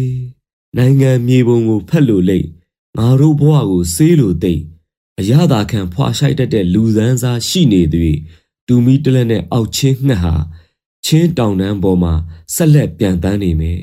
[0.77, 2.49] နိုင်ငံမြေပုံကိုဖက်လို့လိမ့်
[2.99, 4.63] ငါတို့ဘဝကိုဆေးလို့သိမ့်
[5.21, 8.17] အရသာခံဖွာရှိုက်တတ်တဲ့လူစန်းစားရှိနေသည်
[8.67, 10.35] တူမီတလက်နဲ့အောက်ချင်းငှက်ဟာ
[11.05, 12.15] ချင်းတောင်တန်းပေါ်မှာ
[12.55, 13.83] ဆက်လက်ပြန်တန်းနေမယ်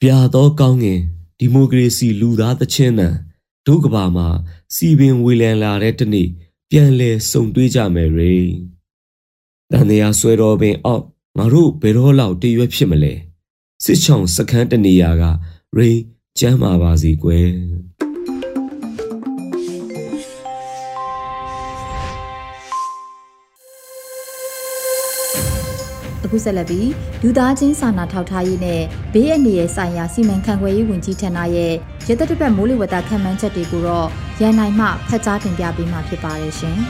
[0.00, 1.00] ပြာသောကောင်းငင်
[1.38, 3.14] ဒီမိုကရေစီလူသားသချင်းတန်
[3.66, 4.28] ဒုကဘာမှာ
[4.74, 6.28] စီပင်ဝေလန်လာတဲ့တနေ့
[6.70, 8.34] ပြန်လဲစုံတွေးကြမယ်ရေ
[9.70, 11.04] တန်တရားဆွဲတော်ပင်အောက်
[11.38, 13.12] ငါတို့ဘယ်တော့လောက်တရွက်ဖြစ်မလဲ
[13.84, 15.24] စစ်ချောင်စခန်းတနေရာက
[15.76, 15.90] ရိ
[16.38, 17.48] ကျမ်းမာပါစီကွယ်
[26.24, 26.88] အခုဆက်လက်ပြီး
[27.22, 28.82] လူသားချင်းစာနာထောက်ထားရေးနဲ့
[29.12, 31.72] ဘေးအန္တရာယ်ဆိုင်ရာစီမံခန့်ခွဲရေးဝန်ကြီးဌာနရဲ့
[32.08, 34.08] ရသက်တစ်ပတ်မိုးလေဝသခန့်မှန်းချက်တွေကိုတော့
[34.40, 36.78] ရန်နိုင်မှဖတ်ကြားတင်ပြပေးမှာဖြစ်ပါတယ်ရှင်။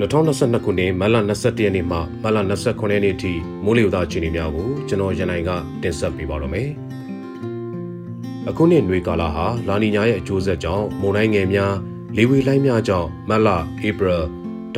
[0.00, 3.32] 2022ခုနှစ်မတ်လ22ရက်နေ့မှမတ်လ29ရက်နေ့ထိ
[3.64, 5.50] မိုးလေဝသအခြေအနေများကိုကျွန်တော်ရန်နိုင်က
[5.82, 6.68] တင်ဆက်ပေးပါတော့မယ်။
[8.48, 11.74] အခုနှစ်ຫນွေကာလဟာလာနီညာရဲ့အကျိုးဆက်ကြောင့်မုန်တိုင်းငယ်များ
[12.16, 14.18] လေဝေလှိုင်းများကြောင့်မတ်လဧပြီ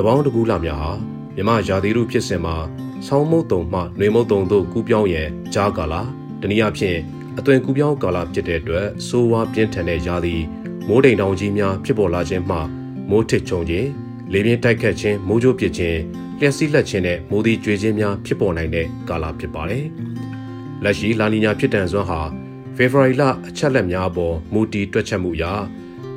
[0.00, 0.90] တပေါင်းတကူလများဟာ
[1.37, 2.56] မြမရာသီဥတုဖြစ်စဉ်မှာ
[3.06, 5.94] ဆောင်းမုတ်တုံမှနှွေမုတ်တုံတို့ကူးပြောင်းရန်ကြားကာလ
[6.40, 6.98] တနည်းအားဖြင့်
[7.38, 10.37] အသွင်ကူးပြောင်းကာလဖြစ်တဲ့အတွက်စိုးဝါပြင်းထန်တဲ့ရာသီ
[10.88, 12.58] မိုးတိမ်တောင်ကြီးများဖြစ်ပေါ်လာခြင်းမှ
[13.11, 13.88] မိုးထစ်ချုံခြင်း
[14.32, 15.98] လေပြင်းတိုက်ခတ်ခြင်းမိုးကြိုးပစ်ခြင်း
[16.38, 19.84] လျှက်စီးလက်ခြင်းနဲ့မိုးသီးကြွေခြင်းများဖြစ်ပေါ်နိုင်တဲ့ကာလဖြစ်ပါတယ်။
[20.84, 22.20] လက်ရှိလာနီညာဖြစ်တန်စွမ်းဟာ
[22.76, 25.44] ဖေဖော်ဝါရီလအချက်လက်များအပေါ်မူတည်တွက်ချက်မှုအရ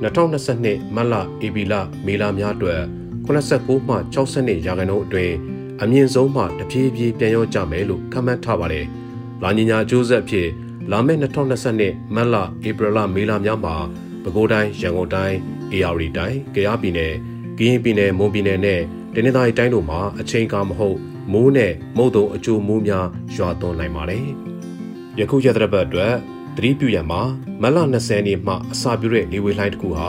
[0.04, 1.14] 2022မတ်လ
[1.46, 1.74] ဧပြီလ
[2.06, 5.36] မေလများအတွက် 89မှ62ရာခိုင်နှုန်းအတွင်း
[5.82, 8.86] အမြင့်ဆုံးမှတဖြည်းဖြည်းပြန်ရောကြမယ်လို့ခန့်မှန်းထားပါတယ်။
[9.44, 10.48] လာနီညာအကျိုးဆက်ဖြစ်
[10.92, 13.76] လာမယ့်2022မတ်လဧပြီလမေလများမှာ
[14.24, 15.38] ပဲခူးတိုင်းရန်ကုန်တိုင်း
[15.72, 17.14] အေရရီတိုင်းကယားပြည်နယ်
[17.58, 18.82] ကရင်ပြည်နယ်မွန်ပြည်နယ်နဲ့
[19.14, 20.98] တနင်္သာရီတိုင်းတို့မှာအချိန်ကာမဟုတ်
[21.32, 24.26] မိုးနဲ့မုတ်တုံအကျိုးမိုးများရွာသွန်းနိုင်ပါတယ်။
[25.20, 26.14] ယခုရက်သတ္တပတ်အတွက်
[26.56, 27.22] သတိပြုရမှာ
[27.62, 30.08] မတ်လ20နေ့မှအစာပြုတဲ့လေဝေလှိုင်းတစ်ခုဟာ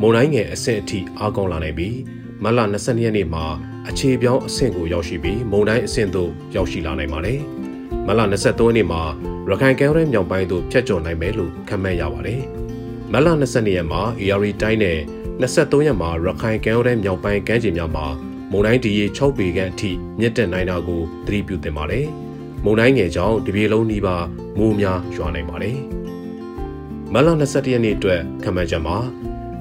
[0.00, 1.96] မုန်တိုင်းငယ်အဆင့်အထိအားကောင်းလာနိုင်ပြီး
[2.42, 3.44] မတ်လ22ရက်နေ့မှာ
[3.88, 7.40] အခြေပြောင်းအဆင့်ကိုရောက်ရှိပြီးမုန်တိုင်းအဆင့်သို့ရောက်ရှိလာနိုင်ပါတယ်။
[8.06, 9.02] မတ်လ23ရက်နေ့မှာ
[9.48, 12.42] ရခိုင်ကမ်းရိုးမြောက်ပိုင်းသို့ဖြတ်ကျော်နိုင်မယ်လို့ခန့်မှန်းရပါတယ်။
[13.12, 14.98] မတ်လ22ရက်မှာ AR တိုင်းနဲ့
[15.40, 18.06] 23ရက်မှာရခိုင်ကမ်းရိုးမြောက်ပိုင်းကမ်းခြေများမှာ
[18.50, 22.06] မုန်တိုင်းဒီရေ6ပေခန့်အထိမြင့်တက်နိုင်တာကိုသတိပြုသင့်ပါတယ်။
[22.64, 24.24] မုန်တိုင်းငယ်ကြောင့်တပြေလုံးနီးပါး
[24.58, 25.78] မိုးများရွာနိုင်ပါတယ်။
[27.12, 28.96] မတ်လ22ရက်နေ့အတွက်ခန့်မှန်းချက်မှာ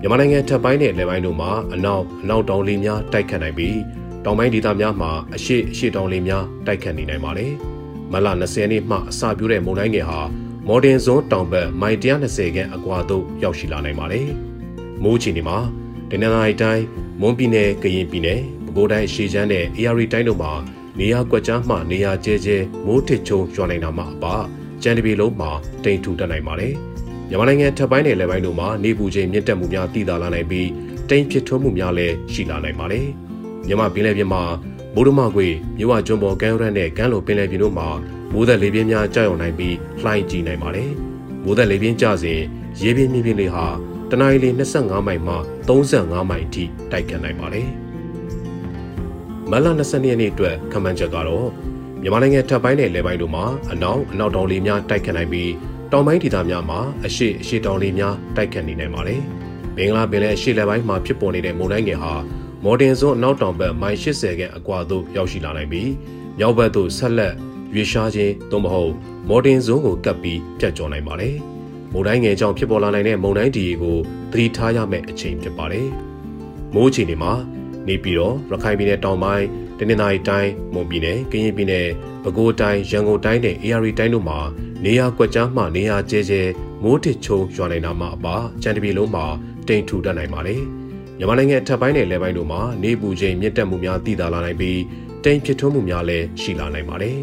[0.04, 3.78] မြန်မာနိုင်ငံထပ်ပိုင်းနဲ့လယ်ပိုင်းတို့မှာအနောက်အနောက်တောင်လေများတိုက်ခတ်နိုင်ပြီး
[4.26, 7.52] တောင်ပိုင်းဒေသများမှာအရှိအရှိတောင်လေများတိုက်ခတ်နေနိုင်ပါတယ်။
[8.12, 10.20] မလ20ရက်နေ့မှအစပြုတဲ့မုန်တိုင်းငယ်ဟာ
[10.68, 14.28] မော်ဒင်ဇွန်တောင်ဘက်မိုင်120ခန့်အကွာသို့ရောက်ရှိလာနိုင်ပါတယ်။
[15.04, 15.58] မိုးချီနေမှာ
[16.10, 16.84] တနင်္လာရီတိုင်း
[17.22, 20.52] မွန်ပြည်နယ်ကရင်ပြည်နယ်ပဲခူးတိုင်းရှေချမ်းနဲ့ AR တိုင်းတို့မှာ
[21.00, 24.26] နေရာကွက်ကြားမှနေရာကျဲကျဲမိုးထစ်ချုံရွာနိုင်တာမှအပ
[24.84, 25.52] ကြံတပြည်လုံးမှာ
[25.84, 26.76] တိမ်ထူတက်နိုင်ပါတယ်။
[27.34, 30.70] မြန်မာနိုင်ငံထပ်ပိုင်းနယ်လယ်ပိုင်းတို့မှာနေပူချိန်မြင့်တက်မှုများတည်တာလာနိုင်ပြီး
[31.10, 33.08] တိမ်ဖြစ်ထွန်းမှုများလည်းရှိလာနိုင်ပါတယ်။
[33.68, 34.44] မြန်မာပင်လယ်ပြင်မှာ
[34.96, 37.88] မိုးဒမကွေမြဝကျွန်းပေါ်ကမ်းရိုးနဲ့ကမ်းလိုပင်လယ်ပြင်တို့မှာ
[38.34, 40.90] မိုးသက်လေပြင်းများကြောက်ရွံ့နိုင်ပြီးလှိုင်းကြီးနိုင်ပါတယ်။
[41.44, 42.42] မိုးသက်လေပြင်းကျစဉ်
[42.82, 43.66] ရေပြင်းမြင့်ပြင်းလေးဟာ
[44.10, 45.36] တနအီလ25မိုင်မှ
[45.68, 47.68] 35မိုင်အထိတိုက်ခတ်နိုင်ပါတယ်။
[49.50, 51.48] မလ22ရက်နေ့အတွက်ခန့်မှန်းချက်ကတော့
[52.02, 55.52] မြန်မာနိုင်ငံထပ်ပိုင်းနယ်လယ်ပိုင်းတို့မှာအနောက်အနောက်တောင်လေများတိုက်ခတ်နိုင်ပြီး
[55.96, 59.22] တောင်ပိုင်းဒေသများမှာအရှိအရှိတောင်လေးများတိုက်ခတ်နေနိုင်ပါတယ်။
[59.76, 62.14] ဘင်္ဂလားပင်လယ်အရှိလက်ပိုင်းမှာဖြစ်ပေါ်နေတဲ့မုန်တိုင်းငယ်ဟာ
[62.64, 65.90] မော်ဒင်ဇွန်အနောက်တောင်ဘက်မိုင်80ခန့်အကွာသို့ရောက်ရှိလာနိုင်ပြီး
[66.40, 67.34] မြောက်ဘက်သို့ဆက်လက်
[67.74, 68.94] ရွေ့ရှားခြင်းသို့မဟုတ်
[69.30, 71.36] မော်ဒင်ဇွန်ကိုကပ်ပြီးပြတ်ကျော်နိုင်ပါတယ်။
[71.94, 73.98] မုန်တိုင်းငယ်ကြောင့်ဖြစ်ပေါ်လာနိုင်တဲ့မုန်တိုင်းဒီကို
[74.32, 75.88] သတိထားရမယ့်အချိန်ဖြစ်ပါတယ်။
[76.74, 77.34] မိုးအခြေအနေမှာ
[77.88, 79.46] နေပြည်တော်ရခိုင်ပြည်နယ်တောင်ပိုင်း
[79.78, 81.88] တနင်္သာရီတိုင်းမွန်ပြည်နယ်ကရင်ပြည်နယ်
[82.24, 84.40] ပဲခူးတိုင်းရန်ကုန်တိုင်းနဲ့ AR တိုင်းတို့မှာ
[84.84, 86.42] နေရာကွက်ကြားမှနေရာကျဲကျဲ
[86.84, 89.26] မိုးထစ်ချုံရွာနိုင်တာမှအပါကြံတပြေလုံးမှာ
[89.68, 90.62] တိမ်ထူတတ်နိုင်ပါတယ်။
[91.18, 94.80] မြန်မာနိုင်ငံအထက်ပိုင်းနဲ့လယ်ပိုင်းတို့မှာနေပူချိန်မြင့်တက်မှုများတည်တာလာနိုင်ပြီး
[95.24, 97.18] တိမ်ဖြစ်ထွန်းမှုများလည်းရှိလာနိုင်ပါတယ်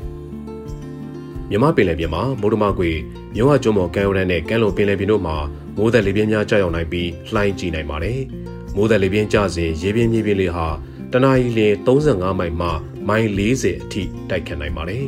[1.51, 2.91] ။မြမပင်လယ်ပြင်မှာမိုးဒမကွေ
[3.35, 5.37] မြဝကျွန်းပေါ်ကမ်းရိုးတန်းနဲ့ကမ်းလွန်ပင်လယ်ပြင်တို့မှာ
[5.77, 8.19] မိုးသက်လေပြင်းများကျရောက်နိုင်ပြီးလှိုင်းကြီးနိုင်ပါတယ်။
[8.77, 10.67] မိုးသက်လေပြင်းကျစဉ်ရေပြင်းမြေပြင်းလေးဟာ
[11.13, 12.69] တနအီလ35မိုင်မှ
[13.09, 15.05] မိုင်40အထိတိုက်ခတ်နိုင်ပါတယ်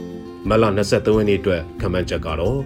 [0.48, 2.58] ။မတ်လ23ရက်နေ့အတွက်ခန့်မှန်းချက်ကတော့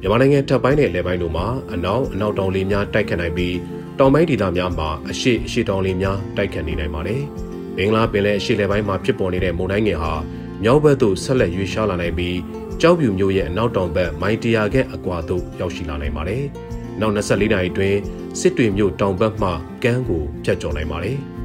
[0.00, 3.56] မြန်မာနိုင်ငံထပ်ပိုင်းနဲ့လယ်ပိုင်းတို့မှာအနောက်အနောက်တောင်လေများတိုက်ခတ်နိုင်ပြီး
[3.98, 7.22] တောင်ပိုင်းဒေသများမှာအရှိအရှိတောင်လေများတိုက်ခတ်နေနိုင်ပါတယ်။
[7.76, 10.12] ဘင်္ဂလားပင်လယ်အရှိလယ်ပိုင်းမှာဖြစ်ပေါ်နေတဲ့မုန်တိုင်းငယ်ဟာ
[10.62, 12.38] မြောက်ဘက်သို့ဆက်လက်ရွေ့လျားလာနိုင်ပြီး
[12.80, 16.42] ကြောက်ဖြူမြို့ရဲ့အနောက်တောင်ဘက်မိုင်တရာခန့်အကွာသို့ရောက်ရှိလာနိုင်ပါတယ်။
[17.00, 17.98] နောက်24နာရီအတွင်း
[18.40, 19.50] စစ်တွေမြို့တောင်ဘက်မှ
[19.82, 21.18] ကမ်းကိုဖြတ်ကျော်နိုင်ပါတယ်။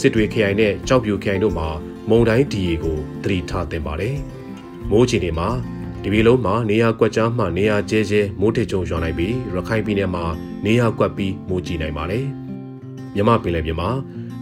[0.00, 1.68] စစ်တွေခရိုင်နဲ့ကြောက်ဖြူခရိုင်တို့မှာ
[2.08, 4.16] မုန်တိုင်းဒီရီကိုသတိထားသင့်ပါတယ်။
[4.90, 5.48] မိုးချီနေမှာ
[6.02, 10.24] ဒီပြည်လုံးမှာနေရာကွက်ကြားမှနေရာကျဲကျဲမိုးထစ်ချုံရွာနိုင်ပြီးရခိုင်ပြည်နယ်မှာ
[10.64, 12.24] နေရာကွက်ပြီးမိုးကြီးနိုင်ပါတယ်။
[13.14, 13.90] မြမပင်လယ်ပြင်မှာ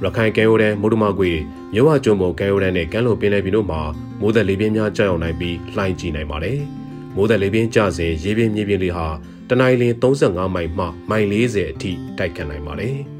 [0.03, 1.31] ရခိုင်ကမ်းရိုးတန်းမိုးဒမကွေ
[1.73, 3.81] မြဝကျွန်းပေါ်ကမ်းရိုးတန်းနဲ့ကမ်းလွန်ပင်လယ်ပြင်တို့မှာ
[4.21, 6.59] မိုးသက်လေပြင်းများကျရောက်နိုင်ပြီးလှိုင်းကြီးနိုင်ပါတယ်။
[7.17, 9.07] မိုးသက်လေပြင်းကျစဉ်ရေပြင်းမြေပြင်းလေးဟာ
[9.49, 9.85] တနအီလ
[10.21, 12.97] 35မိုင်မှမိုင်40အထိတိုက်ခတ်နိုင်ပါတယ်။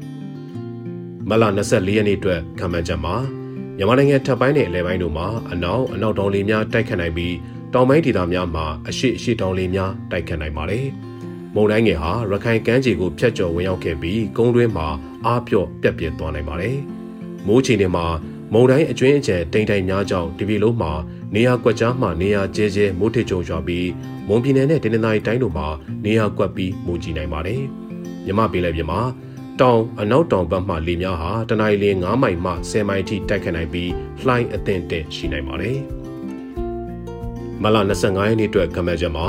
[1.29, 3.15] မလ24ရက်နေ့အတွက်ခံမှန်းချက်မှာ
[3.77, 7.35] မြန်မာနိုင်ငံထပ်ပိုင်းနဲ့အလဲပိုင်းတို့မှာအနောက်အနောက်တောင်လေများတိုက်ခတ်နိုင်ပြီး
[7.73, 10.85] တောင်ပိုင်းဒေသများမှာအရှိအရှိတောင်လေများတိုက်ခတ်နိုင်ပါတယ်။
[11.55, 14.87] မုန်တိုင်းငယ်ဟာရခိုင်ကမ်းခြေကိုဖျက်ကျော်ဝင်ရောက်ခဲ့ပြီးကုန်းတွင်းမှာ
[15.25, 16.77] အားပြော့ပြက်ပြက်သွားနိုင်ပါတယ်။
[17.47, 18.05] မိုးချိန်တွေမှာ
[18.51, 20.91] မမုန်တိုင်းအကျွင်းအကျယ်တိမ်တိုင်များကြောင့်ဒီပြည်လုံးမှာ
[21.33, 23.87] နေရာကွက်ကြားမှနေရာကျဲကျဲမိုးထစ်ကြုံရွာပြီး
[24.27, 25.67] မွန်ပြည်နယ်နဲ့တင်းနင်္သာရီတိုင်းတို့မှာ
[26.05, 27.61] နေရာကွက်ပြီးမူကြည်နိုင်ပါတယ်။
[28.25, 28.99] မြမပြည်လည်းပြည်မှာ
[29.61, 33.91] တောင်အနောက်တောင်ဘက်မှလေများဟာတနအီလ9မိုင်မှ10မိုင်ထိတိုက်ခတ်နိုင်ပြီး
[34.25, 35.77] လှိုင်းအသင့်တင်ရှိနိုင်ပါတယ်။
[37.63, 39.27] မလ25ရက်နေ့အတွက်ကမ္ဘာချက်မှာ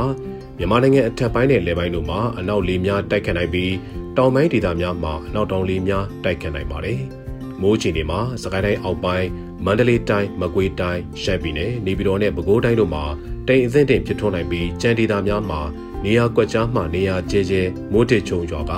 [0.59, 3.75] မြန်မာနိုင်ငံအထက်ပိုင်းနဲ့လယ်ပိုင်းတို့မှာအနောက်လေများတိုက်ခတ်နိုင်ပြီး
[4.17, 7.01] တောင်ပိုင်းဒေသများမှာအနောက်တောင်လေများတိုက်ခတ်နိုင်ပါတယ်။
[7.63, 9.29] မိုးချီတွေမှာစကိုင်းတိုင်းအောက်ပိုင်း
[9.65, 13.05] မန္တလေးတိုင်းမကွေးတိုင်းရှမ်းပြည်နယ်နေပြည်တော်နဲ့ပဲခူးတိုင်းတို့မှာ
[13.49, 15.61] တိမ်အသင့်တင်ဖြစ်ထွန်းနိုင်ပြီးကြံဒေသများမှာ
[16.05, 17.63] နေရာကွက်ကြားမှနေရာကျဲကျဲ
[17.93, 18.73] မိုးထစ်ချုံရွာက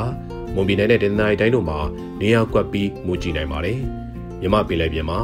[0.54, 1.80] မွန်ပြည်နယ်နဲ့ဒင်းနိုင်တိုင်းတို့မှာ
[2.20, 3.78] နေရာကွက်ပြီးမူကြည်နိုင်ပါတယ်။
[4.40, 5.20] မြမပင်လယ်ပြင်မှာ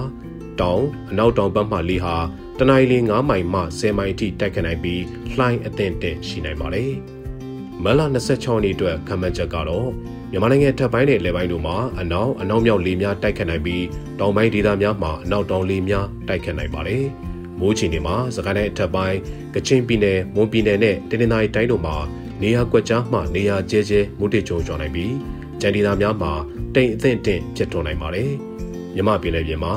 [0.61, 2.17] တောင်အနောက်တောင်ဘက်မှလေဟာ
[2.59, 5.03] တနအီလ9မိုင်မှ10မိုင်အထိတိုက်ခတ်နိုင်ပြီး
[5.37, 6.93] လှိုင်းအသင့်တင်ရှိနိုင်ပါတယ်။
[7.85, 9.89] မလ26ရက်နေ့အတွက်ခန့်မှန်းချက်ကတော့
[10.31, 13.85] မြန်မာနိုင်ငံထပ်ပိုင်းနဲ့လယ်ပိုင်းတို့မှာအနောက်အနောက်မြောက်လေများတိုက်ခတ်နိုင်ပြီး
[14.21, 17.05] တောင်ပိုင်းဒေသများမှာအနောက်တောင်လေများတိုက်ခတ်နိုင်ပါတယ်။
[17.61, 19.19] မိုးချီနေမှာစကိုင်းတိုင်းအထက်ပိုင်း
[19.55, 21.97] ကချင်ပြည်နယ်မွန်ပြည်နယ်နဲ့တနင်္သာရီတိုင်းတို့မှာ
[22.43, 25.15] နေရာကွက်ကြားမှနေရာကျဲကျဲမိုးတိတ်ကြုံကျော်နိုင်ပြီး
[25.61, 26.33] ကြံဒေသများမှာ
[26.75, 28.31] တိမ်အသင့်တင့်ဖြစ်ထွန်းနိုင်ပါတယ်။
[28.95, 29.75] မြမပြည်နယ်ပြင်မှာ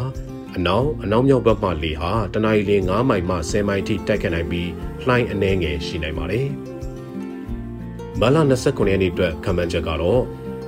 [0.56, 4.70] အနောက်အနောက်မြောက်ဘက်မှလေဟာတနအီလ9မိုင်မှ10မိုင်ထိတိုက်ခတ်နိုင်ပြီး
[5.08, 6.48] လှိုင်းအနှဲငယ်ရှိနိုင်ပါတယ်။
[8.20, 10.22] မလ29ရက်နေ့အတွက်ခံမှန်းချက်ကတော့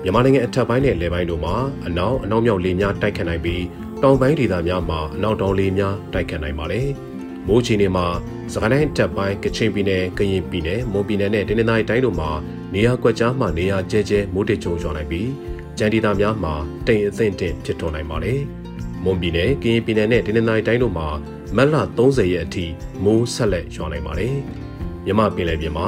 [0.04, 1.56] မြန်မာနိုင်ငံအထက်ပိုင်းနဲ့လယ်ပိုင်းတို့မှာ
[1.88, 3.64] အနောက်အနောက်မြောက်လေများတိုက်ခတ်နိုင်ပြီး
[4.04, 6.88] တောင်ပိုင်းဒေသများမှာအနောက်တောင်လေများတိုက်ခတ်နိုင်ပါတယ်။
[7.48, 8.06] မိုးချီနေမှာ
[8.54, 12.30] စကိုင်းတိုင်းတပ်ပိုင်းကချင်ပြည်နယ်ကရင်ပြည်နယ်မွန်ပြည်နယ်နဲ့တင်းနင်္သာရီတိုင်းတို့မှာ
[12.74, 15.30] နေရာကွက်ကြားမှနေရာကျဲကျဲမိုးတိတ်ချုံရွာနိုင်ပြီး
[15.78, 16.54] ကြံဒေသများမှာ
[16.88, 18.40] တိမ်အသင့်တင်ဖြစ်ထွန်းနိုင်ပါတယ်။
[19.04, 21.08] မွန်ပြည်နယ်ကရင်ပြည်နယ်နဲ့တင်းနင်္သာရီတိုင်းတို့မှာ
[21.56, 22.66] မက်လ30ရက်အထိ
[23.04, 24.36] မိုးဆက်လက်ရွာနိုင်ပါတယ်။
[25.06, 25.88] မြမပင်လယ်ပြင်မှာ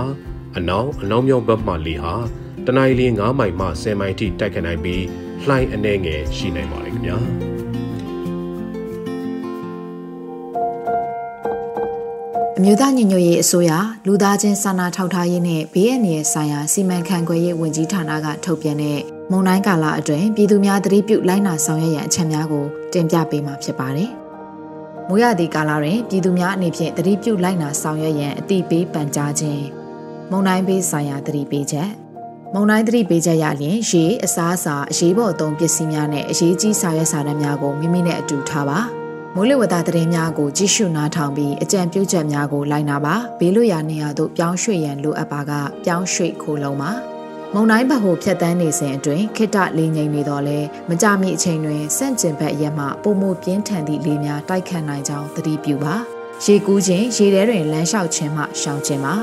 [0.57, 2.13] အနောက်အနောက်မြောက်ဘက်မှလေဟာ
[2.65, 5.03] တနအီလ9မိုင်မှ10မိုင်ထိတိုက်ခတ်နိုင်ပြီး
[5.47, 7.19] လှိုင်းအနှဲငယ်ရှိနိုင်ပါတယ်ခင်ဗျာ။
[12.57, 13.71] အမျိုးသားညီညွတ်ရေးအစိုးရ
[14.05, 18.99] လူသားချင်းစာနာထောက်ထားရေးနဲ့ဘေးအန္တရာယ်ဆိုင်ရာစီမံခန့်ခွဲရေးဝန်ကြီးဌာနကထုတ်ပြန်တဲ့
[19.31, 24.09] မုံတိုင်းကာလအတွင်းပြည်သူများသတိပြုလိုက်နာဆောင်ရွက်ရန်အချက်များကိုတင်ပြပေးမှာဖြစ်ပါတယ်။
[25.07, 29.63] မိုးရသည့်ကာလတွင်ပြည်သူများအနေဖြင့်သတိပြုလိုက်နာဆောင်ရွက်ရန်အတိပေးပန်ကြားခြင်း
[30.31, 31.89] မုံတိုင်းဘေးဆိုင်ရာသတိပေးချက်
[32.53, 38.79] မုံတိုင်းသတိပေးချက်ရလျင်ရေအစားအစာအရေးပေါ်အသုံးပစ္စည်းများနဲ့အရေးကြီးစာရွက်စာတမ်းများကိုမိမိနဲ့အတူထားပါ။
[39.35, 45.51] မိုးလေဝသသတင်းများကိုကြည့်ရှုနားထောင်ပြီးအကြံပြုချက်များကိုလိုက်နာပါဘေးလွတ်ရာနေရာသို့ပြောင်းရွှေ့ရန်လိုအပ်ပါက
[45.85, 46.91] ပြောင်းရွှေ့ခိုးလုံးပါ
[47.53, 55.95] မုံတိုင်းဘဟုဖြတ်တန်းနေစဉ်အတွင်းခိတလေးငိမ့်နေတော့လဲမကြမီအချိန်တွင်စန့်ကျင်ဘက်ရက်မှပုံမပြင်းထန်သည့်လေများတိုက်ခတ်နိုင်ကြောင်းသတိပြုပါ
[56.43, 59.15] ရေကူးခြင်းရေထဲတွင်လမ်းလျှောက်ခြင်းမှရှောင်ခြင်းပါ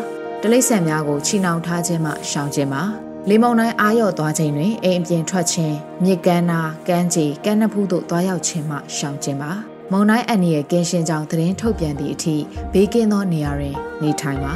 [0.42, 2.82] တလိမ့်ဆန်များကိုချီနှောင်ထားခြင်းမှရှောင်ခြင်းပါ
[3.28, 12.36] လေမုံတိုင်းအာရော့သွားခြင်းတွင်အိမ်အပြင်ထွက်ခြင်းမြစ်ကမ်းနာကမ်းခြေကမ်းနဖူးသို့သွားရောက်ခြင်းမှရှောင်ခြင်းပါ မုံတိုင်းအန်နီရဲ့ကင်းရှင်းကြောင်းသတင်းထုတ်ပြန်သည့်အထိ
[12.72, 14.54] ဘေးကင်းသောနေရာတွင် နေထိုင်ပါ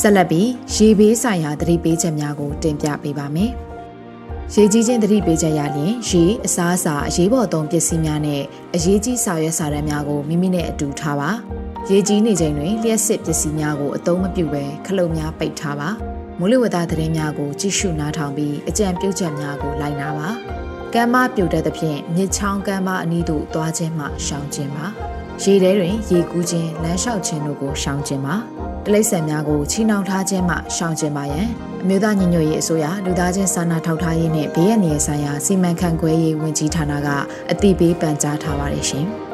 [0.00, 3.50] ဆက်လက်ပြီးရေဘေးဆိုင်ရာသတိပေးချက်များကို တင်ပြပေးပါမယ်။
[4.54, 8.42] ရေကြီးခြင်းသတိပေးချက်ရလျင်ရေအစားအစာအရေးပေါ်သုံးပစ္စည်းများနဲ့
[8.74, 11.30] အရေးကြီးစာရွက်စာတမ်းများကိုမိမိနဲ့အတူထားပါ။
[11.90, 15.88] ရေကြီးနေချိန်တွင်လျှက်စစ်ပစ္စည်းများကိုအသုံးမပြုဘဲခလုတ်များပိတ်ထားပါ။
[16.38, 20.30] မိုးလေဝသသတင်းများကိုကြည့်ရှုနားထောင်ပြီးအကြံပြုချက်များကိုလိုက်နာပါ။
[20.94, 24.86] ကမ်းမပြိုတဲ့သဖြင့်မြစ်ချောင်းကမ်းမအနီးသို့သွားခြင်းမှရှောင်ခြင်းပါ
[25.42, 28.34] ရေထဲတွင်ရေကူးခြင်းလမ်းလျှောက်ခြင်းတို့ကိုရှောင်ခြင်းပါ
[28.84, 31.40] တလိษံများကိုချီနှောင်ထားခြင်းမှရှောင်ခြင်းပါယံ
[31.82, 37.08] အမျိုးသားညီညွတ်ရေးအစိုးရလူသားချင်းစာနာထောက်ထားရေးနဲ့ဘေးအန္တရာယ်ဆိုင်ရာစီမံခန့်ခွဲရေးဝန်ကြီးဌာနက
[37.50, 39.06] အသိပေးပန်ကြားထားပါတယ်ရှင်။